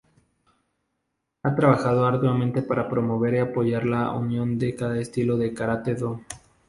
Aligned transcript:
Ha 1.43 1.55
trabajado 1.55 2.07
arduamente 2.07 2.63
para 2.63 2.89
promover 2.89 3.35
y 3.35 3.37
apoyar 3.37 3.85
la 3.85 4.09
unión 4.13 4.57
de 4.57 4.73
cada 4.73 4.97
estilo 4.99 5.37
de 5.37 5.53
Karate-Do. 5.53 6.21